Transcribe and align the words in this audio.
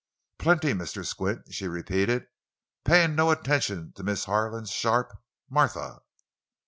"Plenty, 0.39 0.73
Mr. 0.73 1.05
Squint," 1.05 1.53
she 1.53 1.67
repeated, 1.67 2.25
paying 2.83 3.13
no 3.13 3.29
attention 3.29 3.93
to 3.97 4.01
Miss 4.03 4.25
Harlan's 4.25 4.71
sharp, 4.71 5.13
"Martha!" 5.47 5.99